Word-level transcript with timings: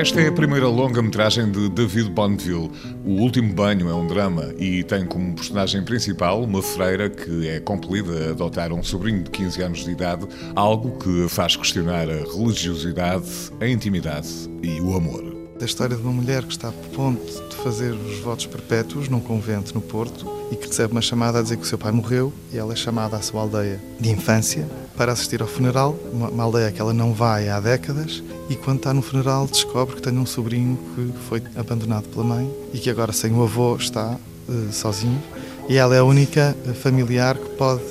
Esta 0.00 0.18
é 0.18 0.28
a 0.28 0.32
primeira 0.32 0.66
longa-metragem 0.66 1.52
de 1.52 1.68
David 1.68 2.08
Bonneville. 2.08 2.70
O 3.04 3.20
Último 3.20 3.52
Banho 3.52 3.86
é 3.86 3.94
um 3.94 4.06
drama 4.06 4.54
e 4.58 4.82
tem 4.82 5.04
como 5.04 5.34
personagem 5.34 5.84
principal 5.84 6.42
uma 6.42 6.62
freira 6.62 7.10
que 7.10 7.46
é 7.46 7.60
compelida 7.60 8.28
a 8.28 8.30
adotar 8.30 8.72
um 8.72 8.82
sobrinho 8.82 9.22
de 9.22 9.30
15 9.30 9.62
anos 9.62 9.84
de 9.84 9.90
idade, 9.90 10.26
algo 10.56 10.96
que 10.98 11.28
faz 11.28 11.54
questionar 11.54 12.08
a 12.08 12.24
religiosidade, 12.24 13.26
a 13.60 13.68
intimidade 13.68 14.28
e 14.62 14.80
o 14.80 14.96
amor. 14.96 15.39
Da 15.60 15.66
história 15.66 15.94
de 15.94 16.02
uma 16.02 16.10
mulher 16.10 16.42
que 16.44 16.52
está 16.52 16.70
a 16.70 16.72
ponto 16.72 17.22
de 17.22 17.56
fazer 17.56 17.92
os 17.92 18.18
votos 18.20 18.46
perpétuos 18.46 19.10
num 19.10 19.20
convento 19.20 19.74
no 19.74 19.82
Porto 19.82 20.26
e 20.50 20.56
que 20.56 20.66
recebe 20.66 20.92
uma 20.92 21.02
chamada 21.02 21.38
a 21.38 21.42
dizer 21.42 21.58
que 21.58 21.64
o 21.64 21.66
seu 21.66 21.76
pai 21.76 21.92
morreu 21.92 22.32
e 22.50 22.56
ela 22.56 22.72
é 22.72 22.76
chamada 22.76 23.18
à 23.18 23.20
sua 23.20 23.42
aldeia 23.42 23.78
de 24.00 24.08
infância 24.08 24.66
para 24.96 25.12
assistir 25.12 25.42
ao 25.42 25.46
funeral, 25.46 25.94
uma, 26.14 26.30
uma 26.30 26.44
aldeia 26.44 26.72
que 26.72 26.80
ela 26.80 26.94
não 26.94 27.12
vai 27.12 27.50
há 27.50 27.60
décadas, 27.60 28.22
e 28.48 28.56
quando 28.56 28.78
está 28.78 28.94
no 28.94 29.02
funeral 29.02 29.46
descobre 29.46 29.96
que 29.96 30.00
tem 30.00 30.16
um 30.16 30.24
sobrinho 30.24 30.78
que 30.94 31.12
foi 31.28 31.42
abandonado 31.54 32.08
pela 32.08 32.24
mãe 32.24 32.50
e 32.72 32.78
que 32.78 32.88
agora 32.88 33.12
sem 33.12 33.30
o 33.30 33.42
avô 33.42 33.76
está 33.76 34.16
uh, 34.48 34.72
sozinho, 34.72 35.22
e 35.68 35.76
ela 35.76 35.94
é 35.94 35.98
a 35.98 36.04
única 36.04 36.56
eh, 36.66 36.72
familiar 36.72 37.36
que 37.36 37.50
pode 37.50 37.82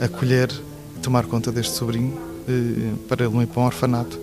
acolher 0.00 0.50
tomar 1.00 1.26
conta 1.26 1.52
deste 1.52 1.74
sobrinho 1.74 2.12
uh, 2.12 2.96
para 3.08 3.24
ele 3.24 3.42
ir 3.42 3.46
para 3.46 3.62
um 3.62 3.66
orfanato. 3.66 4.18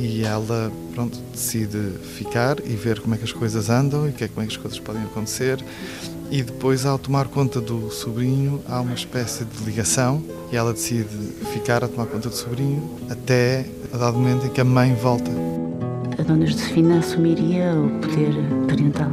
E 0.00 0.24
ela, 0.24 0.72
pronto, 0.94 1.18
decide 1.30 1.92
ficar 2.16 2.58
e 2.64 2.74
ver 2.74 3.00
como 3.00 3.14
é 3.14 3.18
que 3.18 3.24
as 3.24 3.32
coisas 3.32 3.68
andam 3.68 4.08
e 4.08 4.12
como 4.12 4.42
é 4.42 4.46
que 4.46 4.52
as 4.52 4.56
coisas 4.56 4.78
podem 4.78 5.02
acontecer 5.02 5.62
e 6.30 6.42
depois, 6.42 6.86
ao 6.86 6.96
tomar 6.96 7.26
conta 7.26 7.60
do 7.60 7.90
sobrinho, 7.90 8.62
há 8.68 8.80
uma 8.80 8.94
espécie 8.94 9.44
de 9.44 9.64
ligação 9.64 10.22
e 10.52 10.56
ela 10.56 10.72
decide 10.72 11.08
ficar 11.52 11.82
a 11.82 11.88
tomar 11.88 12.06
conta 12.06 12.28
do 12.28 12.34
sobrinho 12.36 12.88
até 13.10 13.66
a 13.92 13.96
dado 13.96 14.16
momento 14.16 14.46
em 14.46 14.50
que 14.50 14.60
a 14.60 14.64
mãe 14.64 14.94
volta. 14.94 15.30
A 16.16 16.22
dona 16.22 16.46
Josefina 16.46 17.00
assumiria 17.00 17.74
o 17.74 17.98
poder 18.00 18.32
parental. 18.68 19.10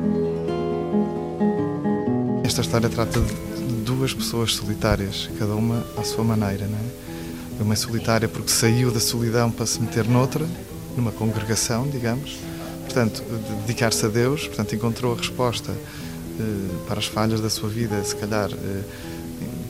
Esta 2.43 2.61
história 2.61 2.87
trata 2.87 3.19
de 3.19 3.73
duas 3.83 4.13
pessoas 4.13 4.53
solitárias, 4.53 5.27
cada 5.39 5.55
uma 5.55 5.83
à 5.97 6.03
sua 6.03 6.23
maneira, 6.23 6.67
não 6.67 6.77
é? 6.77 7.63
Uma 7.63 7.73
é 7.73 7.77
solitária 7.77 8.27
porque 8.27 8.51
saiu 8.51 8.91
da 8.91 8.99
solidão 8.99 9.49
para 9.49 9.65
se 9.65 9.81
meter 9.81 10.07
noutra, 10.07 10.45
numa 10.97 11.11
congregação, 11.11 11.87
digamos. 11.87 12.37
Portanto, 12.83 13.23
dedicar-se 13.65 14.05
a 14.05 14.09
Deus, 14.09 14.47
portanto, 14.47 14.73
encontrou 14.73 15.13
a 15.13 15.17
resposta 15.17 15.71
eh, 15.71 16.43
para 16.87 16.99
as 16.99 17.05
falhas 17.05 17.39
da 17.39 17.49
sua 17.49 17.69
vida, 17.69 18.03
se 18.03 18.15
calhar 18.15 18.49
eh, 18.51 18.83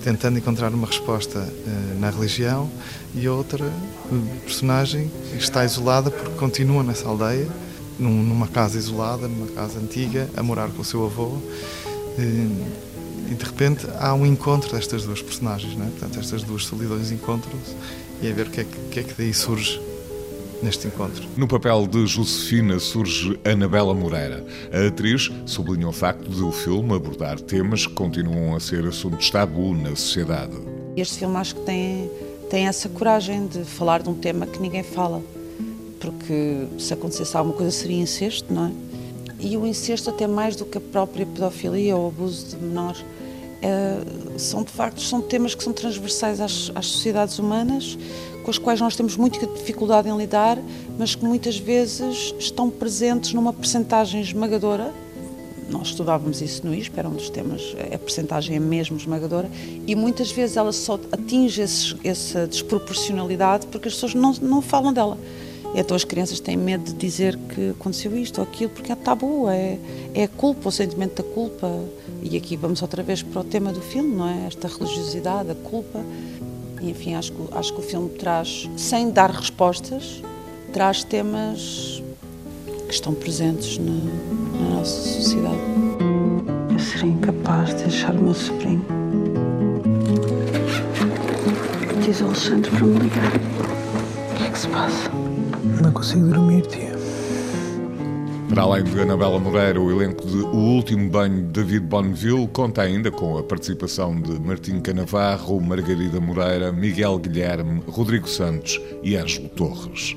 tentando 0.03 0.37
encontrar 0.37 0.73
uma 0.73 0.87
resposta 0.87 1.39
eh, 1.39 1.99
na 1.99 2.09
religião, 2.09 2.69
e 3.13 3.27
outra 3.27 3.65
personagem 4.45 5.11
está 5.37 5.65
isolada 5.65 6.09
porque 6.11 6.35
continua 6.37 6.83
nessa 6.83 7.07
aldeia, 7.07 7.47
numa 7.99 8.47
casa 8.47 8.77
isolada, 8.77 9.27
numa 9.27 9.47
casa 9.47 9.79
antiga, 9.79 10.29
a 10.37 10.43
morar 10.43 10.69
com 10.69 10.81
o 10.83 10.85
seu 10.85 11.03
avô. 11.03 11.37
E 13.29 13.33
de 13.33 13.43
repente 13.43 13.87
há 13.99 14.13
um 14.13 14.25
encontro 14.25 14.71
destas 14.71 15.03
duas 15.03 15.21
personagens, 15.21 15.75
não 15.75 15.85
é? 15.85 15.89
portanto, 15.89 16.19
estas 16.19 16.43
duas 16.43 16.63
solidões 16.63 17.11
encontram-se 17.11 17.75
e 18.21 18.29
a 18.29 18.33
ver 18.33 18.47
o 18.47 18.49
que 18.51 18.61
é 18.61 18.63
que, 18.63 18.77
que, 18.91 18.99
é 18.99 19.03
que 19.03 19.13
daí 19.17 19.33
surge 19.33 19.81
neste 20.61 20.87
encontro. 20.87 21.23
No 21.35 21.47
papel 21.47 21.87
de 21.87 22.05
Josefina 22.07 22.79
surge 22.79 23.39
Anabela 23.45 23.93
Moreira. 23.93 24.45
A 24.71 24.87
atriz 24.87 25.31
sublinha 25.45 25.87
o 25.87 25.91
facto 25.91 26.29
de 26.29 26.41
o 26.41 26.51
filme 26.51 26.93
abordar 26.93 27.39
temas 27.39 27.85
que 27.85 27.93
continuam 27.93 28.55
a 28.55 28.59
ser 28.59 28.85
assuntos 28.85 29.29
tabu 29.29 29.73
na 29.73 29.89
sociedade. 29.89 30.57
Este 30.95 31.19
filme 31.19 31.35
acho 31.37 31.55
que 31.55 31.61
tem, 31.61 32.09
tem 32.49 32.67
essa 32.67 32.89
coragem 32.89 33.47
de 33.47 33.63
falar 33.63 34.01
de 34.01 34.09
um 34.09 34.15
tema 34.15 34.47
que 34.47 34.59
ninguém 34.59 34.83
fala, 34.83 35.21
porque 35.99 36.65
se 36.79 36.93
acontecesse 36.93 37.35
alguma 37.37 37.55
coisa 37.55 37.71
seria 37.71 37.97
incesto, 37.97 38.51
não 38.51 38.67
é? 38.67 38.71
E 39.39 39.55
o 39.55 39.67
incesto 39.67 40.09
até 40.09 40.25
mais 40.25 40.55
do 40.55 40.65
que 40.65 40.79
a 40.79 40.81
própria 40.81 41.25
pedofilia 41.25 41.95
ou 41.95 42.07
abuso 42.07 42.47
de 42.47 42.63
menores 42.63 43.05
é, 43.61 43.99
são 44.37 44.63
de 44.63 44.71
facto 44.71 45.01
são 45.01 45.21
temas 45.21 45.55
que 45.55 45.63
são 45.63 45.73
transversais 45.73 46.39
às, 46.39 46.71
às 46.75 46.85
sociedades 46.85 47.39
humanas 47.39 47.97
com 48.47 48.51
as 48.51 48.57
quais 48.57 48.79
nós 48.79 48.95
temos 48.95 49.17
muita 49.17 49.45
dificuldade 49.45 50.07
em 50.07 50.17
lidar, 50.17 50.57
mas 50.97 51.13
que 51.13 51.25
muitas 51.25 51.57
vezes 51.57 52.33
estão 52.39 52.69
presentes 52.69 53.33
numa 53.33 53.51
percentagem 53.51 54.21
esmagadora. 54.21 54.93
Nós 55.69 55.89
estudávamos 55.89 56.41
isso 56.41 56.65
no 56.65 56.73
ISP, 56.73 56.97
era 56.97 57.09
um 57.09 57.13
dos 57.13 57.29
temas, 57.29 57.75
a 57.93 57.97
percentagem 57.97 58.55
é 58.55 58.59
mesmo 58.59 58.95
esmagadora, 58.95 59.51
e 59.85 59.93
muitas 59.95 60.31
vezes 60.31 60.55
ela 60.55 60.71
só 60.71 60.97
atinge 61.11 61.61
esse, 61.61 61.97
essa 62.05 62.47
desproporcionalidade 62.47 63.67
porque 63.67 63.89
as 63.89 63.95
pessoas 63.95 64.13
não, 64.13 64.31
não 64.41 64.61
falam 64.61 64.93
dela. 64.93 65.17
Então 65.75 65.93
as 65.93 66.05
crianças 66.05 66.39
têm 66.39 66.55
medo 66.55 66.85
de 66.85 66.93
dizer 66.93 67.37
que 67.53 67.71
aconteceu 67.71 68.15
isto 68.15 68.39
ou 68.39 68.47
aquilo, 68.47 68.69
porque 68.69 68.93
é 68.93 68.95
tabu, 68.95 69.49
é, 69.49 69.77
é 70.13 70.23
a 70.23 70.27
culpa, 70.29 70.69
o 70.69 70.71
sentimento 70.71 71.21
da 71.21 71.29
culpa. 71.33 71.69
E 72.23 72.37
aqui 72.37 72.55
vamos 72.55 72.81
outra 72.81 73.03
vez 73.03 73.21
para 73.21 73.41
o 73.41 73.43
tema 73.43 73.73
do 73.73 73.81
filme, 73.81 74.15
não 74.15 74.25
é? 74.25 74.47
Esta 74.47 74.69
religiosidade, 74.69 75.51
a 75.51 75.55
culpa. 75.55 76.01
E, 76.81 76.89
enfim, 76.89 77.15
acho 77.15 77.31
que, 77.31 77.41
acho 77.53 77.73
que 77.73 77.79
o 77.79 77.83
filme 77.83 78.09
traz, 78.09 78.69
sem 78.77 79.09
dar 79.09 79.31
respostas, 79.31 80.21
traz 80.71 81.03
temas 81.03 82.01
que 82.87 82.93
estão 82.93 83.13
presentes 83.13 83.77
na, 83.77 83.91
na 84.59 84.75
nossa 84.75 85.01
sociedade. 85.01 85.57
Eu 86.71 86.79
seria 86.79 87.09
incapaz 87.09 87.69
de 87.69 87.83
deixar 87.83 88.15
o 88.15 88.21
meu 88.21 88.33
sobrinho. 88.33 88.85
Diz 92.03 92.21
ao 92.21 92.27
Alexandre 92.29 92.71
para 92.71 92.85
me 92.85 92.99
ligar. 92.99 93.31
O 93.33 94.35
que 94.35 94.43
é 94.43 94.49
que 94.49 94.59
se 94.59 94.67
passa? 94.67 95.11
Não 95.81 95.91
consigo 95.91 96.27
dormir, 96.27 96.65
tia. 96.67 96.96
Para 98.49 98.61
além 98.61 98.83
de 98.85 98.99
Anabela 98.99 99.37
Moreira, 99.39 99.79
o 99.79 99.91
elenco 99.91 100.25
de 100.25 100.37
O 100.37 100.55
Último 100.55 101.09
Banho 101.09 101.43
de 101.43 101.51
David 101.51 101.81
Bonneville 101.81 102.47
conta 102.47 102.81
ainda 102.81 103.11
com 103.11 103.37
a 103.37 103.43
participação 103.43 104.19
de 104.19 104.39
Martim 104.39 104.79
Canavarro, 104.79 105.59
Margarida 105.59 106.19
Moreira, 106.21 106.71
Miguel 106.71 107.19
Guilherme, 107.19 107.83
Rodrigo 107.87 108.27
Santos 108.27 108.79
e 109.03 109.17
Ângelo 109.17 109.49
Torres. 109.49 110.15